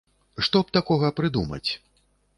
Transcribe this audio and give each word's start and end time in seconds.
Што 0.47 0.61
б 0.63 0.73
такога 0.79 1.13
прыдумаць? 1.19 1.67